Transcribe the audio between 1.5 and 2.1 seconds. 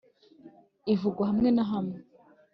na hamwe